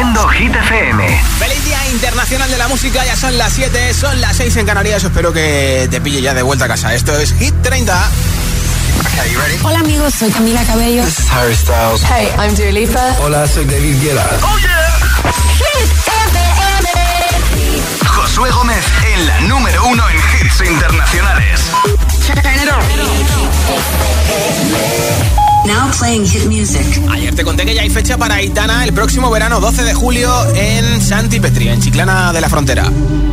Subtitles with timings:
[0.00, 1.22] Haciendo Hit FM.
[1.38, 5.04] Feliz Día Internacional de la Música, ya son las 7, son las 6 en Canarias.
[5.04, 6.94] Espero que te pille ya de vuelta a casa.
[6.94, 8.10] Esto es Hit 30.
[9.62, 11.04] Hola amigos, soy Camila Cabello.
[11.04, 12.02] This is Harry Styles.
[12.02, 13.14] Hey, I'm Dua Lipa.
[13.20, 14.26] Hola, soy David Guetta.
[14.40, 15.00] Oh yeah.
[15.58, 16.88] Hit FM.
[18.06, 21.60] Josué Gómez en la número uno en hits internacionales.
[25.66, 26.86] Now playing hit music.
[27.10, 30.32] Ayer te conté que ya hay fecha para Aitana el próximo verano 12 de julio
[30.54, 32.90] en Santi Petri, en Chiclana de la Frontera.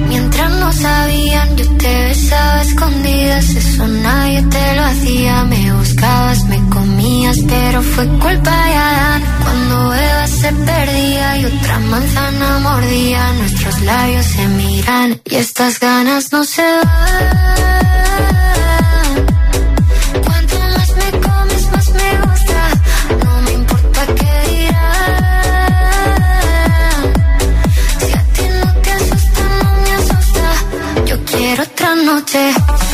[0.07, 5.43] Mientras no sabían, yo te besaba escondidas, eso nadie te lo hacía.
[5.45, 9.23] Me buscabas, me comías, pero fue culpa de Adán.
[9.43, 16.31] Cuando Eva se perdía y otra manzana mordía, nuestros labios se miran y estas ganas
[16.31, 18.66] no se van.
[32.07, 32.86] Noche.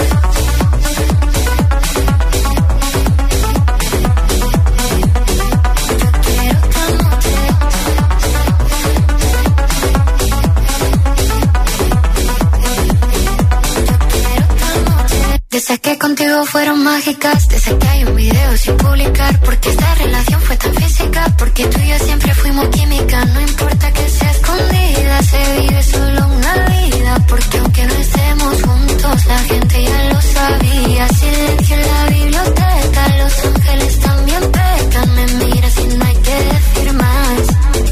[16.04, 20.73] Contigo fueron mágicas, desde que hay un video sin publicar, porque esta relación fue tan
[20.76, 25.84] física, porque tú y yo siempre fuimos química, no importa que sea escondida, se vive
[25.84, 31.88] solo una vida, porque aunque no estemos juntos, la gente ya lo sabía, silencio en
[31.94, 37.42] la biblioteca, los ángeles también pecan, me miras y no hay que decir más,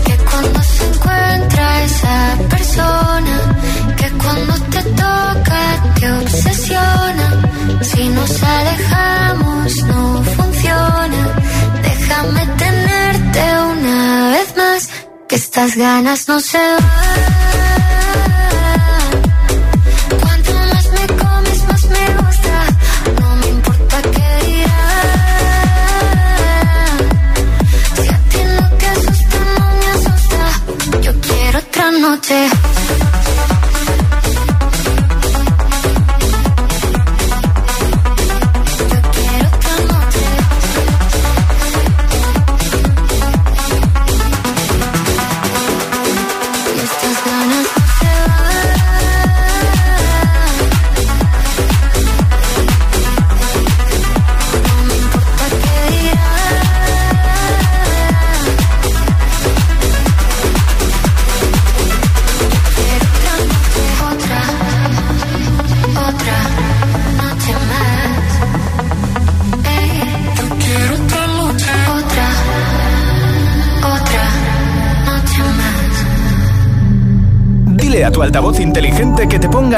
[0.06, 3.36] que cuando se encuentra esa persona,
[3.96, 7.21] que cuando te toca te obsesiona
[9.86, 11.22] no funciona.
[11.84, 13.42] Déjame tenerte
[13.74, 14.90] una vez más,
[15.28, 16.78] que estas ganas no se van.
[20.20, 22.56] Cuanto más me comes, más me gusta.
[23.20, 25.10] No me importa qué dirán.
[28.02, 30.44] Si a ti no te asusta, no me asusta.
[31.02, 32.50] Yo quiero otra noche.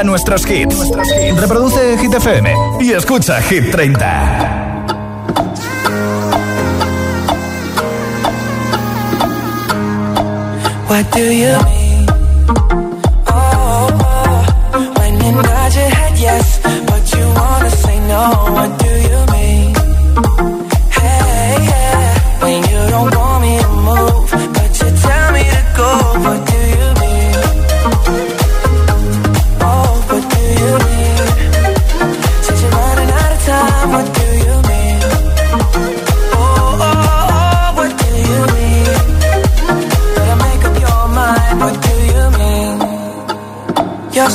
[0.04, 0.76] Nuestros hits.
[1.40, 4.60] Reproduce Hit FM y escucha Hit 30.
[10.88, 12.06] What do you mean?
[13.26, 18.73] Oh, oh, when you nod your head yes, but you wanna say no.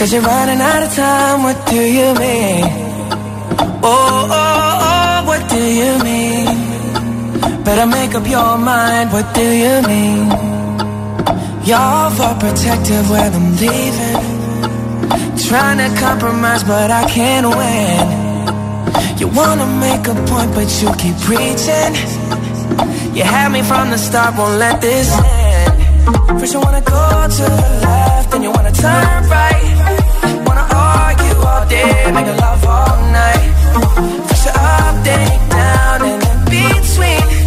[0.00, 1.42] Said you're running out of time.
[1.42, 2.89] What do you mean?
[8.10, 9.12] Make up your mind.
[9.12, 10.28] What do you mean?
[11.64, 14.18] Y'all for protective when I'm leaving
[15.48, 19.18] Trying to compromise, but I can't win.
[19.18, 21.92] You wanna make a point, but you keep preaching.
[23.16, 26.40] You had me from the start, won't let this end.
[26.40, 27.04] First you wanna go
[27.36, 29.74] to the left, then you wanna turn right.
[30.46, 33.50] Wanna argue all day, make love all night.
[34.28, 37.39] First you up, then you down, and in between.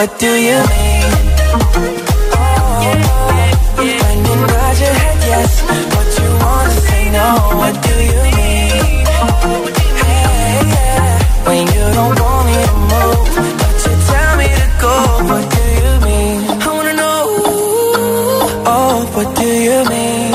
[0.00, 1.12] What do you mean?
[2.32, 2.80] Oh,
[4.00, 5.52] when you nod your head yes,
[5.94, 7.26] what you wanna say no,
[7.60, 9.04] what do you mean?
[10.00, 13.28] Hey, yeah, when you don't want me to move,
[13.60, 14.94] but you tell me to go,
[15.28, 16.38] what do you mean?
[16.48, 17.22] I wanna know,
[18.72, 20.32] oh, what do you mean?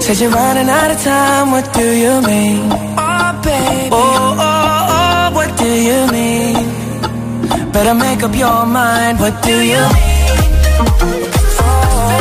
[0.00, 2.70] Said you're running out of time, what do you mean?
[2.70, 4.33] Oh, baby, oh,
[7.74, 10.38] Better make up your mind, what do you mean?
[11.58, 12.14] Oh,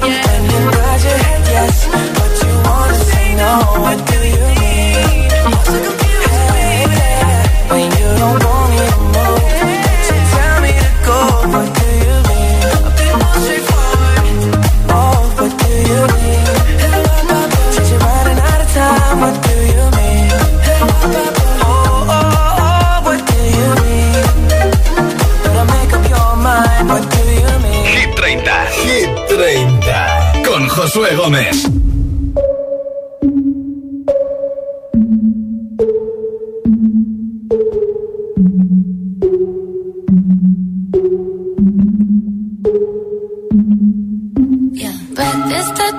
[0.00, 1.76] when you nod your head yes,
[2.16, 3.52] but you wanna say no,
[30.92, 31.56] Josué Gómez.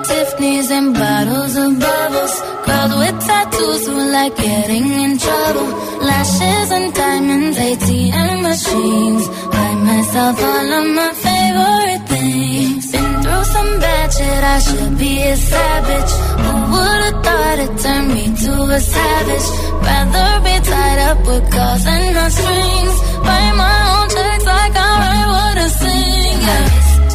[0.04, 2.34] Tiffany's and bottles of bubbles.
[2.66, 5.68] Girls with tattoos who like getting in trouble.
[6.08, 9.28] Lashes and diamonds, ATM machines.
[9.52, 11.23] Buy myself all of my
[14.16, 16.12] shit, I should be a savage.
[16.44, 19.46] Who would've thought it turned me to a savage?
[19.86, 22.96] Rather be tied up with calls and no strings.
[23.26, 26.36] Write my own checks like I write what I sing.
[26.48, 26.66] Yeah.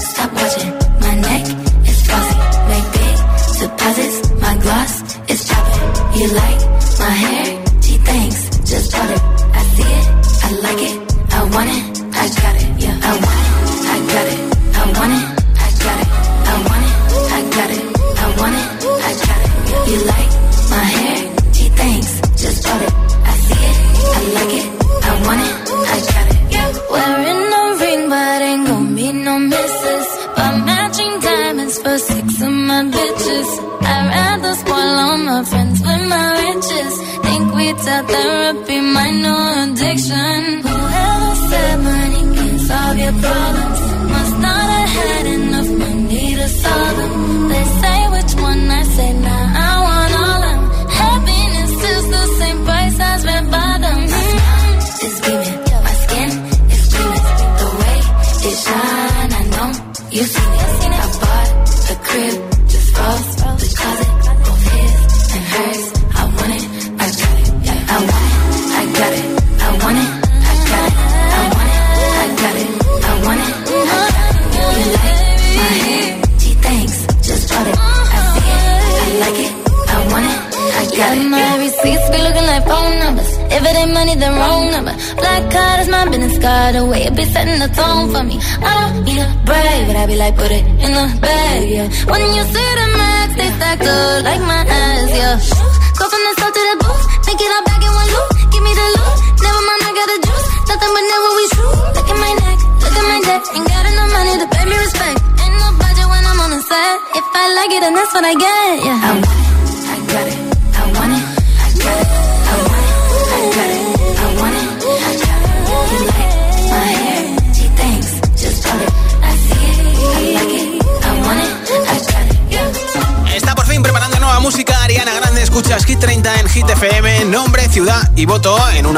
[0.09, 0.73] Stop watching
[1.03, 1.45] my neck
[1.89, 2.37] is glossy.
[2.69, 3.17] Make big
[3.61, 4.17] deposits.
[4.43, 4.93] My gloss
[5.31, 5.89] is chopping.
[6.19, 6.58] You like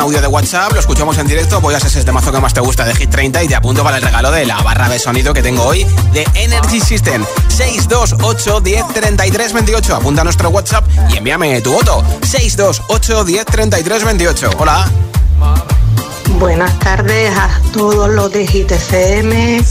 [0.01, 0.73] audio de WhatsApp.
[0.73, 1.61] Lo escuchamos en directo.
[1.61, 3.83] Voy a ser ese temazo que más te gusta de Hit 30 y te apunto
[3.83, 7.23] para el regalo de la barra de sonido que tengo hoy de Energy System.
[7.49, 9.95] 628 10 33 28.
[9.95, 12.03] Apunta a nuestro WhatsApp y envíame tu voto.
[12.23, 14.49] 628 10 33 28.
[14.57, 14.89] Hola.
[16.39, 19.63] Buenas tardes a todos los de GTCM,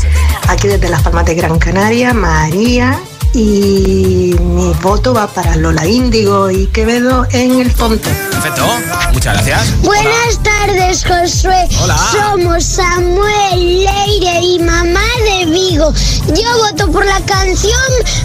[0.49, 3.01] aquí desde Las Palmas de Gran Canaria, María,
[3.33, 8.11] y mi voto va para Lola Índigo y Quevedo en el Ponte.
[8.31, 8.67] Perfecto.
[9.13, 9.81] Muchas gracias.
[9.83, 11.69] Buenas tardes, Josué.
[11.83, 11.97] Hola.
[12.13, 15.93] Somos Samuel, Leire y mamá de Vigo.
[16.29, 17.81] Yo voto por la canción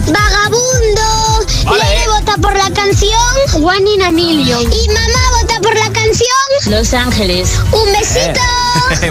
[0.06, 1.46] Vagabundo.
[1.64, 1.84] Vale.
[1.84, 3.20] Leire vota por la canción
[3.52, 4.60] Juan y Emilio.
[4.60, 6.28] Y mamá vota por la canción
[6.66, 7.50] Los Ángeles.
[7.72, 8.40] Un besito.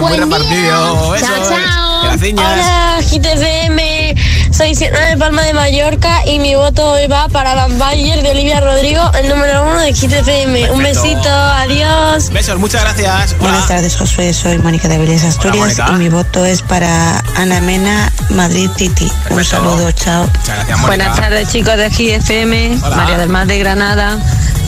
[0.00, 0.76] Muy Buen día.
[1.20, 2.02] Chao, chao.
[2.04, 2.46] Graciñas.
[2.46, 4.14] Hola, GTFM.
[4.56, 8.30] Soy Siena de Palma de Mallorca y mi voto hoy va para Van Bayer de
[8.30, 10.70] Olivia Rodrigo, el número uno de GTFM.
[10.70, 12.30] Un besito, adiós.
[12.30, 13.32] Besos, muchas gracias.
[13.32, 13.38] Hola.
[13.40, 14.32] Buenas tardes, Josué.
[14.32, 19.12] Soy Mónica de Vélez Asturias y mi voto es para Ana Mena, Madrid Titi.
[19.28, 20.26] Un saludo, chao.
[20.46, 20.80] Gracias.
[20.80, 22.96] Buenas tardes chicos de Hola.
[22.96, 24.18] María del Mar de Granada.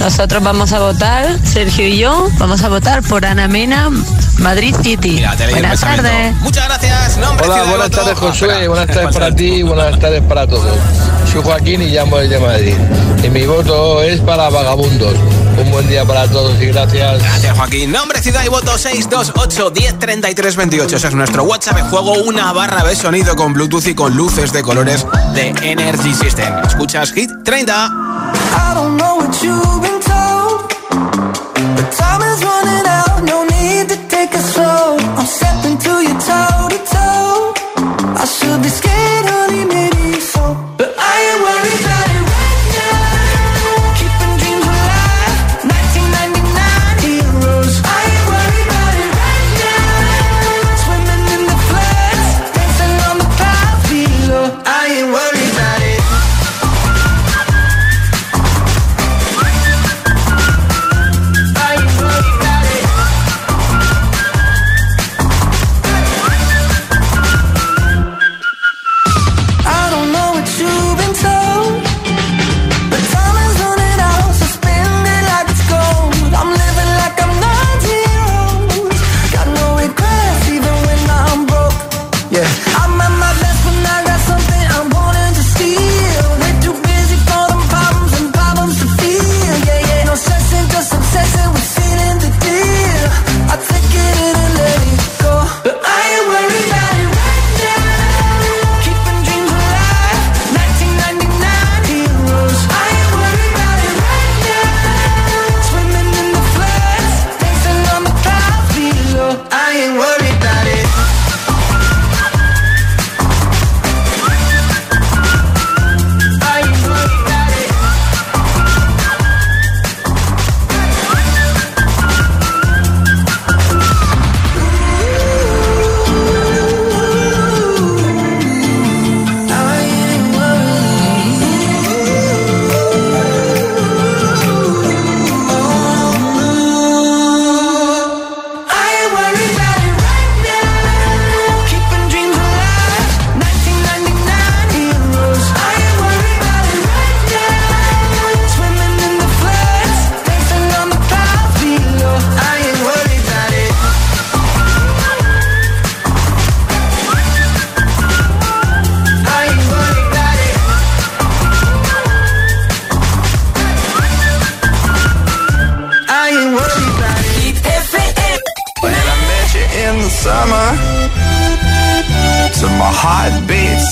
[0.01, 3.91] Nosotros vamos a votar, Sergio y yo, vamos a votar por Ana Mena,
[4.39, 5.11] Madrid City.
[5.11, 6.35] Mira, el Buenas tardes.
[6.37, 7.17] Muchas gracias.
[7.17, 9.63] Nombre, Hola, buenas tardes Josué, buenas tardes para ti.
[9.79, 10.77] Buenas tardes para todos.
[11.31, 12.75] Soy Joaquín y llamo desde Madrid.
[13.23, 15.15] Y mi voto es para Vagabundos.
[15.57, 17.23] Un buen día para todos y gracias.
[17.23, 17.93] Gracias, Joaquín.
[17.93, 20.97] Nombre, ciudad y voto 628 10 33 28.
[20.97, 21.77] Ese es nuestro WhatsApp.
[21.77, 26.13] de Juego una barra de sonido con Bluetooth y con luces de colores de Energy
[26.13, 26.53] System.
[26.67, 27.73] Escuchas Hit 30.
[27.73, 29.88] I don't know what you've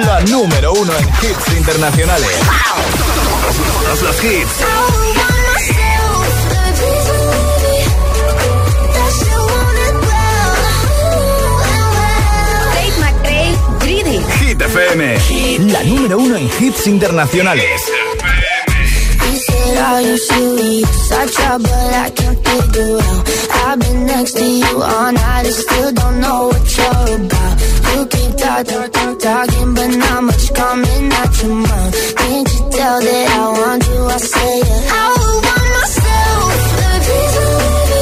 [0.00, 2.30] La número uno en hits internacionales.
[3.84, 4.64] Todos los hits.
[14.40, 15.18] Hit FM,
[15.72, 17.82] la número uno en hits internacionales.
[19.92, 21.12] Are you serious?
[21.12, 21.70] I try, but
[22.04, 23.22] I can't figure out.
[23.66, 27.54] I've been next to you all night and still don't know what you're about.
[27.92, 32.14] You keep talking, talking, but not much coming out your mouth.
[32.16, 34.00] Can't you tell that I want you?
[34.06, 34.82] I say it.
[34.88, 35.04] I
[35.44, 36.54] want myself.
[36.80, 38.01] The reason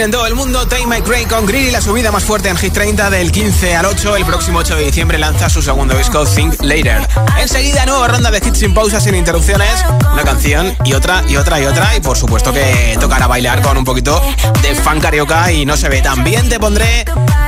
[0.00, 0.66] en todo el mundo.
[0.66, 3.86] Take My Craig con Greedy, la subida más fuerte en Hit 30 del 15 al
[3.86, 4.16] 8.
[4.16, 7.06] El próximo 8 de diciembre lanza su segundo disco, Think Later.
[7.38, 9.84] Enseguida, nueva ronda de hits sin pausas, sin interrupciones.
[10.12, 11.96] Una canción y otra y otra y otra.
[11.96, 14.20] Y por supuesto que tocará bailar con un poquito
[14.62, 16.02] de fan carioca y no se ve.
[16.02, 17.04] También te pondré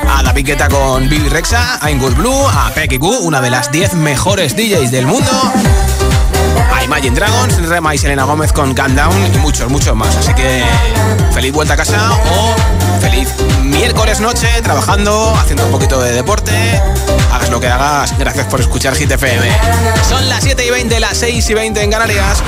[0.08, 3.70] a la piqueta con Bibi Rexa, a Ingrid Blue, a Pecky Q, una de las
[3.70, 5.30] 10 mejores DJs del mundo
[6.88, 10.16] Imagine Dragons, Rema y Selena Gómez con Calm Down y muchos, muchos más.
[10.16, 10.64] Así que
[11.34, 12.56] feliz vuelta a casa o
[13.02, 13.28] feliz
[13.62, 16.50] miércoles noche trabajando, haciendo un poquito de deporte.
[17.30, 18.18] Hagas lo que hagas.
[18.18, 19.50] Gracias por escuchar Hit FM.
[20.08, 22.42] Son las 7 y 20, las 6 y 20 en Canarias.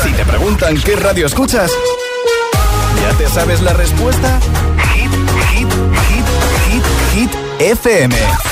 [0.00, 1.72] Si te preguntan qué radio escuchas,
[3.02, 4.38] ¿ya te sabes la respuesta?
[4.94, 5.10] Hit,
[5.50, 5.68] hit,
[6.08, 6.24] hit,
[6.70, 6.84] hit,
[7.14, 8.51] hit, FM.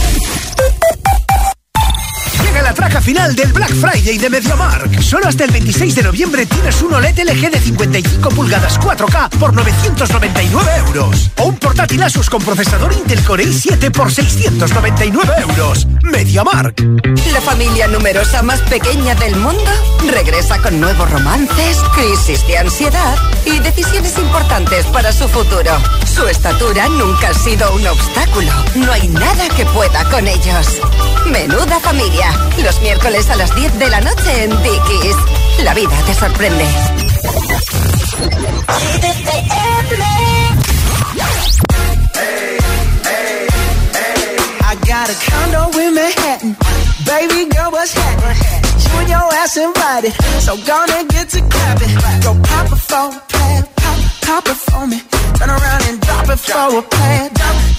[2.71, 5.01] Llega la traca final del Black Friday de MediaMark.
[5.01, 9.53] Solo hasta el 26 de noviembre tienes un OLED LG de 55 pulgadas 4K por
[9.53, 11.31] 999 euros.
[11.39, 15.85] O un portátil Asus con procesador Intel Core i7 por 699 euros.
[16.03, 16.81] MediaMark.
[17.33, 19.71] La familia numerosa más pequeña del mundo
[20.09, 25.71] regresa con nuevos romances, crisis de ansiedad y decisiones importantes para su futuro.
[26.05, 28.51] Su estatura nunca ha sido un obstáculo.
[28.75, 30.79] No hay nada que pueda con ellos.
[31.25, 32.31] Menuda familia.
[32.63, 35.15] Los miércoles a las 10 de la noche en Dickies.
[35.63, 36.63] La vida te sorprende.
[44.63, 46.55] I got a condo in Manhattan.
[47.05, 48.37] Baby girl, what's happening?
[48.77, 50.13] You and your ass invited.
[50.41, 51.95] So gonna get to clapping.
[52.21, 52.75] Go pop a
[53.27, 53.63] plan.
[53.75, 55.01] Pop, pop it for me.
[55.37, 57.40] Turn around and drop it for a plan.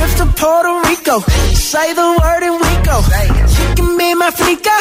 [0.00, 1.20] trips to Puerto Rico.
[1.54, 2.96] Say the word and we go.
[3.58, 4.74] You can be my flica.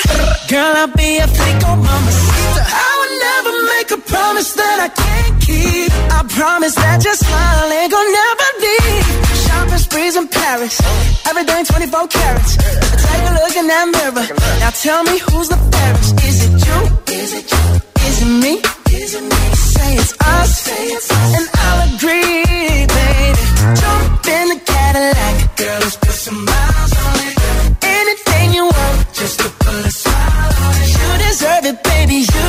[0.48, 2.12] Girl, I'll be a flico, mama.
[2.60, 5.92] I would never make a promise that I can't keep.
[6.18, 9.08] I promise that your smile ain't gonna never leave.
[9.44, 10.76] Shopping sprees in Paris.
[11.28, 12.52] Everything 24 carats.
[12.58, 14.26] I take a look in that mirror.
[14.62, 16.14] Now tell me who's the fairest.
[16.28, 16.80] Is it you?
[17.20, 17.64] Is it you?
[18.08, 18.54] Is it me?
[18.96, 19.44] Is it me?
[19.76, 20.50] Say it's us.
[20.66, 21.30] Say it's us.
[21.38, 23.44] And I'll agree, baby.
[23.80, 24.29] Jump
[25.00, 25.58] in the Cadillac.
[25.58, 27.36] Girl, let's put some miles on it.
[27.84, 30.90] Anything you want, just to put a smile on it.
[31.00, 32.18] You deserve it, baby.
[32.34, 32.49] You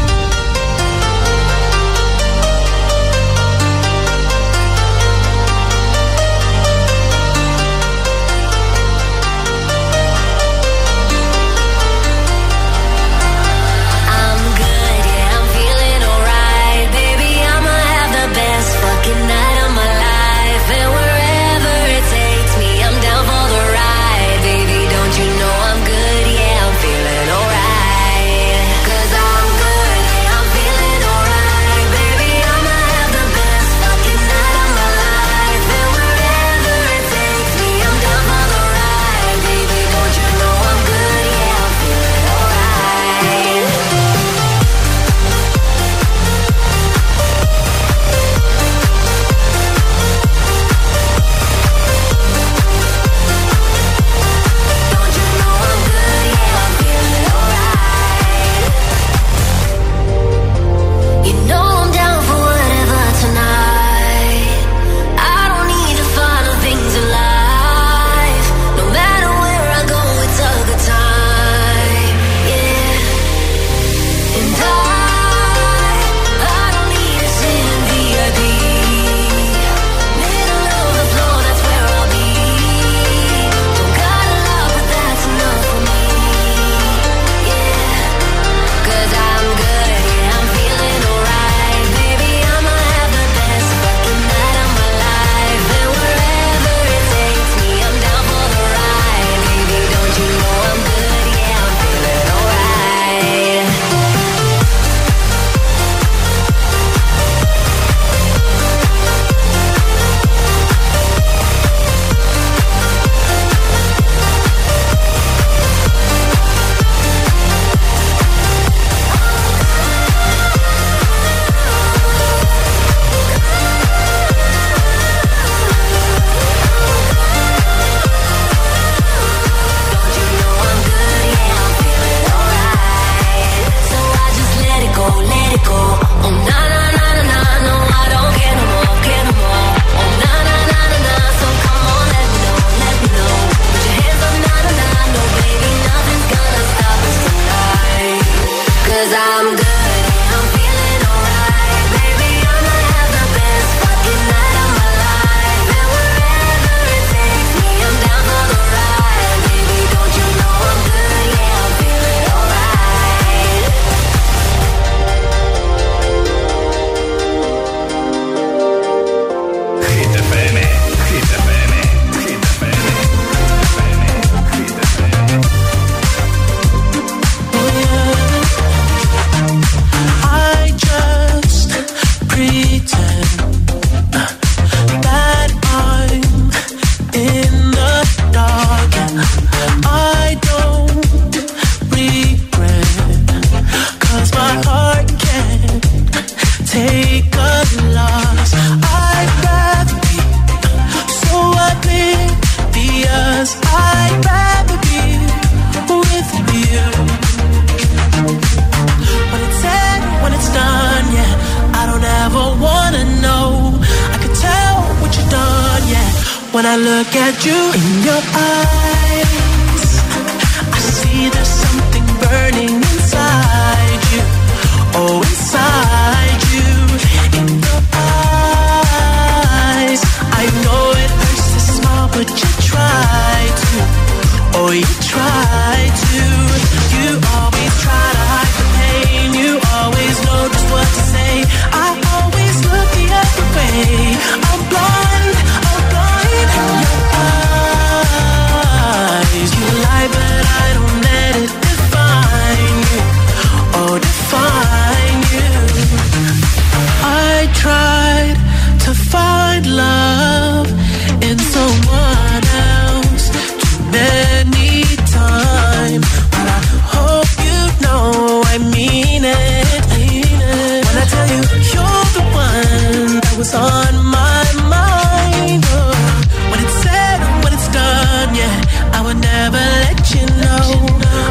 [273.41, 275.63] Was on my mind.
[275.65, 276.51] Oh.
[276.51, 280.67] When it's said and when it's done, yeah, I would never let you know.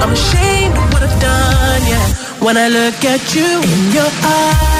[0.02, 2.44] I'm ashamed of what I've done, yeah.
[2.44, 4.79] When I look at you in your eyes.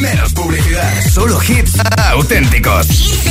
[0.00, 1.72] menos publicidad, solo hits
[2.12, 3.27] auténticos.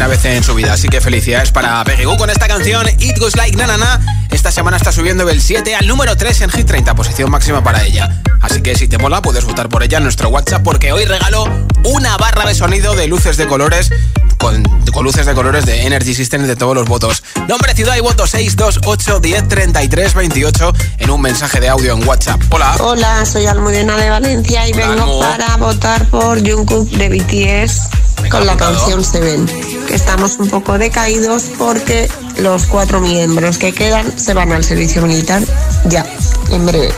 [0.00, 0.72] Primera vez en su vida.
[0.72, 4.00] Así que felicidades para Peggy Goo con esta canción It Goes Like Na Na Na.
[4.30, 7.84] Esta semana está subiendo del 7 al número 3 en Hit 30, posición máxima para
[7.84, 8.22] ella.
[8.40, 11.44] Así que si te mola, puedes votar por ella en nuestro WhatsApp porque hoy regalo
[11.84, 13.90] una barra de sonido de luces de colores
[14.38, 17.22] con, con, luces de colores de Energy System de todos los votos.
[17.46, 22.40] Nombre, ciudad y voto 628 10 33 28 en un mensaje de audio en WhatsApp.
[22.48, 22.74] Hola.
[22.80, 25.20] Hola, soy Almudena de Valencia y Hola, vengo Almu.
[25.20, 29.69] para votar por Jungkook de BTS con la canción Seven.
[29.90, 35.02] Que estamos un poco decaídos porque los cuatro miembros que quedan se van al servicio
[35.02, 35.42] militar
[35.86, 36.06] ya,
[36.52, 36.94] en breve.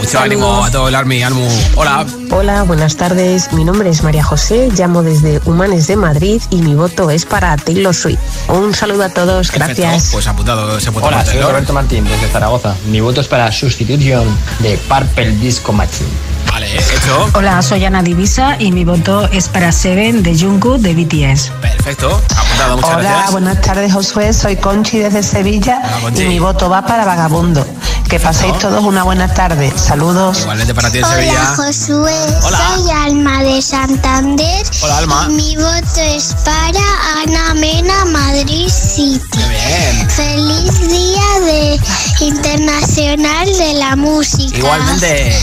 [0.00, 1.48] Mucho ánimo a todo el Army, Almu.
[1.76, 2.04] Hola.
[2.32, 3.52] Hola, buenas tardes.
[3.52, 7.56] Mi nombre es María José, llamo desde Humanes de Madrid y mi voto es para
[7.56, 8.18] Taylor Swift.
[8.48, 10.10] Un saludo a todos, Perfecto, gracias.
[10.10, 11.40] Pues apuntado, se apuntado Hola, soy.
[11.40, 12.74] Roberto Martín desde Zaragoza.
[12.90, 14.26] Mi voto es para Substitution
[14.58, 16.33] de Purple Disco Machine.
[16.64, 17.30] Vale, hecho.
[17.34, 21.50] Hola, soy Ana Divisa y mi voto es para Seven de Jungkook de BTS.
[21.60, 23.32] Perfecto, apuntado, muchas Hola, gracias.
[23.32, 26.22] buenas tardes Josué, soy Conchi desde Sevilla Conchi.
[26.22, 27.66] y mi voto va para Vagabundo.
[28.08, 29.72] Que paséis todos una buena tarde.
[29.76, 30.40] Saludos.
[30.40, 31.46] Igualmente para ti en Hola Sevilla.
[31.56, 32.58] Josué, Hola.
[32.76, 35.26] soy Alma de Santander Hola, Alma.
[35.28, 36.80] y mi voto es para
[37.22, 39.20] Ana Mena Madrid City.
[39.48, 40.08] Bien.
[40.10, 41.80] Feliz Día de
[42.20, 44.56] Internacional de la Música.
[44.58, 45.36] Igualmente.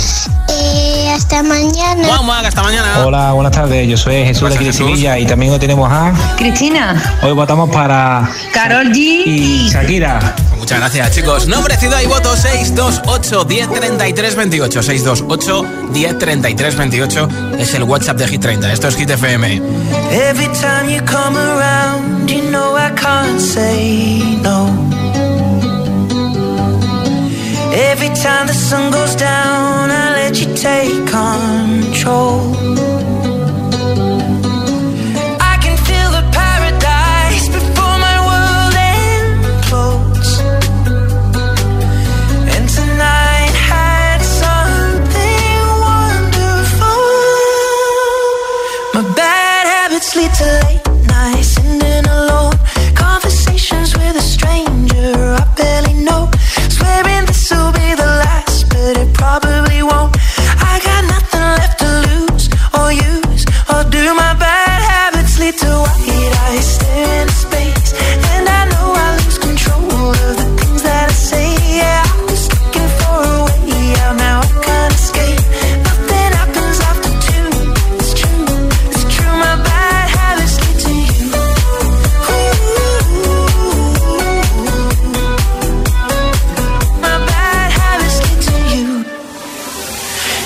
[0.63, 2.07] Eh, hasta mañana.
[2.07, 3.05] Vamos, hasta mañana.
[3.05, 3.87] Hola, buenas tardes.
[3.87, 6.13] Yo soy Jesús de aquí de Sevilla y también hoy tenemos a.
[6.37, 8.29] Cristina, Hoy votamos para.
[8.53, 10.35] Carol G y Shakira.
[10.57, 11.47] Muchas gracias, chicos.
[11.47, 14.83] Nombre, ciudad y voto 628 10 33 28.
[14.83, 18.71] 628 10 33 28 es el WhatsApp de Hit 30.
[18.71, 19.61] Esto es Hit FM.
[20.11, 24.69] Every time you come around, you know I can't say no.
[27.73, 32.90] Every time the sun goes down, I let you take control.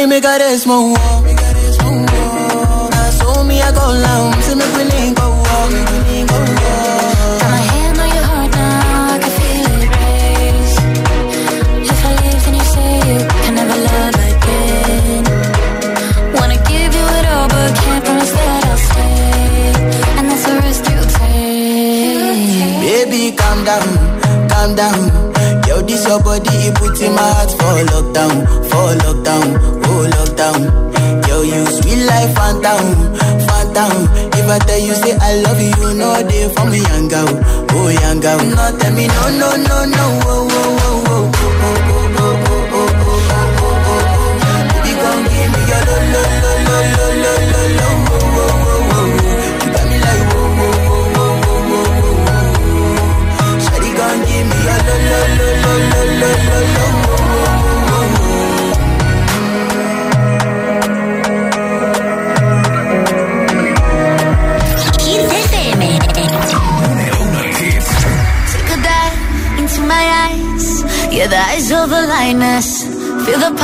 [0.00, 0.56] Me it got a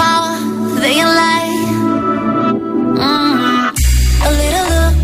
[0.02, 0.34] power,
[0.82, 1.52] they can lie.
[3.04, 3.50] Mm.
[4.28, 4.96] A little look,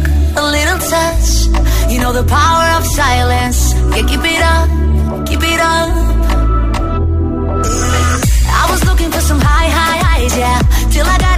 [0.42, 1.28] a little touch.
[1.92, 3.60] You know the power of silence.
[3.94, 4.68] Yeah, keep it up,
[5.28, 5.90] keep it up.
[8.60, 11.31] I was looking for some high, high highs, yeah, till I got.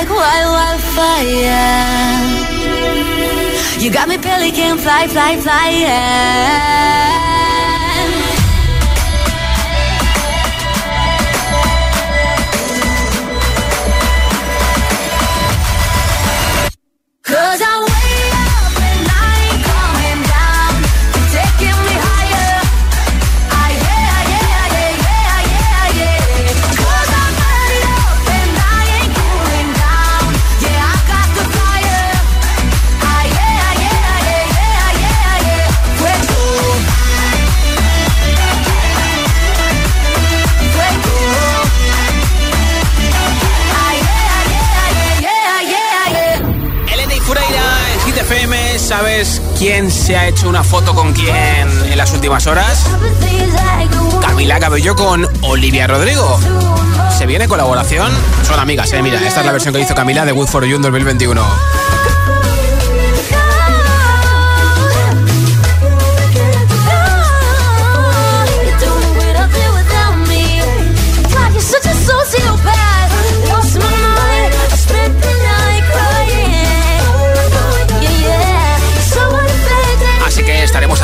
[0.00, 1.90] like wild, wildfire.
[3.80, 7.49] You got me belly can fly, fly, fly, yeah.
[49.60, 52.86] quién se ha hecho una foto con quién en las últimas horas.
[54.22, 56.40] Camila Cabello con Olivia Rodrigo.
[57.18, 58.10] Se viene colaboración.
[58.42, 59.02] Son amigas, eh.
[59.02, 61.44] Mira, esta es la versión que hizo Camila de Good for You 2021.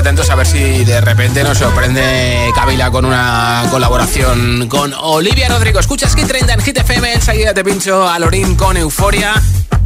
[0.06, 5.80] atentos a ver si de repente nos sorprende Kabila con una colaboración con Olivia Rodrigo.
[5.80, 6.78] Escuchas que 30 en Hit
[7.12, 9.34] enseguida te pincho a Lorín con Euforia.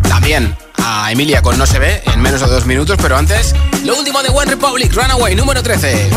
[0.02, 3.96] También a Emilia con No se ve en menos de dos minutos, pero antes, lo
[3.96, 6.10] último de One Republic, Runaway, número 13.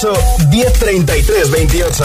[0.00, 2.04] 628 1033 28.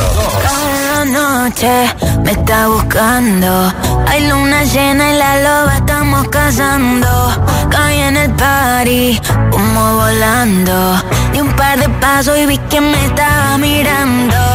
[1.05, 3.71] Noche me está buscando.
[4.07, 7.07] Hay luna llena y la loba estamos cazando.
[7.69, 11.01] Caí en el party, como volando.
[11.31, 14.54] Di un par de pasos y vi que me estaba mirando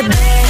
[0.00, 0.49] Humo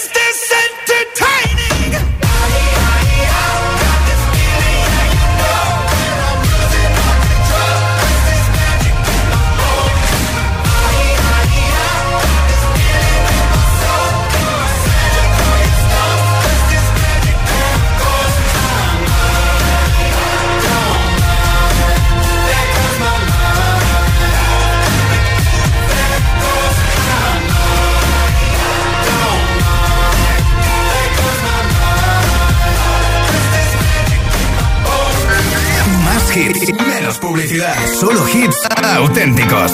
[37.31, 37.77] publicidad.
[37.99, 38.67] Solo hits
[38.99, 39.71] auténticos.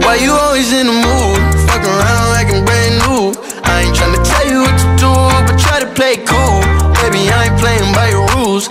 [0.00, 1.40] Why you always in the mood?
[1.68, 3.34] Fuck around like I'm brand new.
[3.64, 5.12] I ain't tryna tell you what to do,
[5.46, 6.60] but try to play cool.
[7.02, 8.68] Baby, I ain't playing by your rules.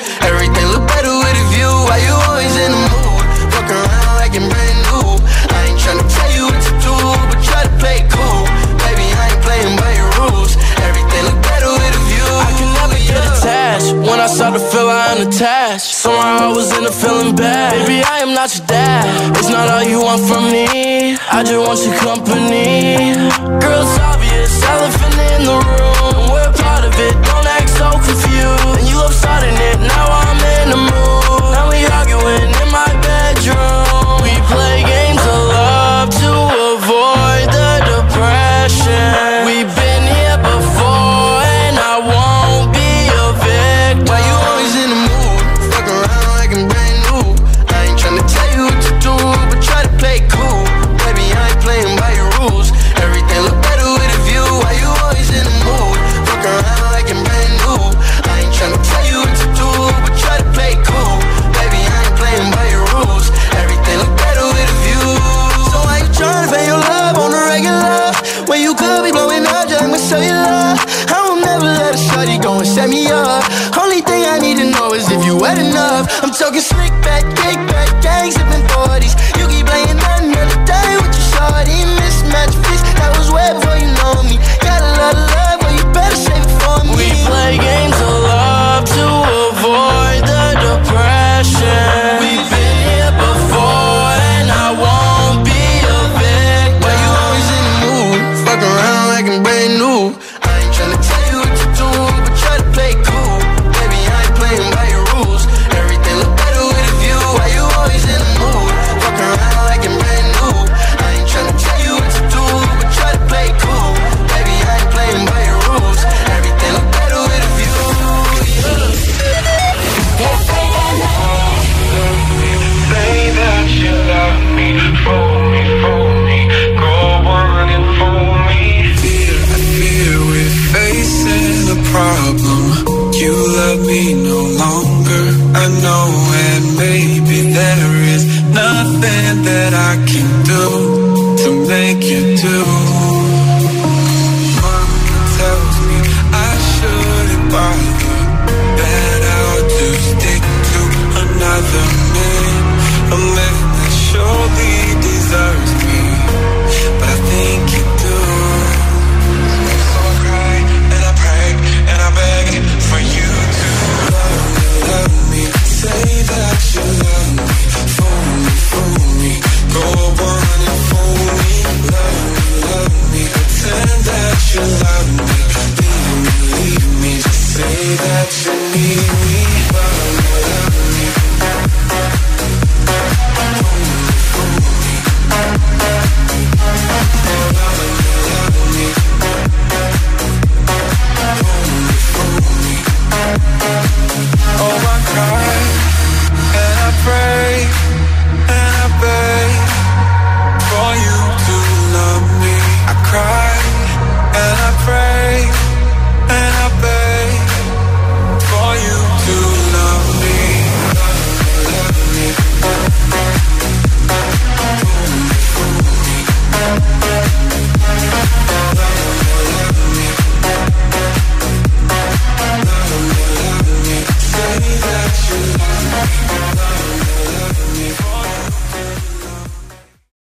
[18.61, 19.37] that.
[19.37, 21.17] It's not all you want from me.
[21.31, 22.42] I just want your company.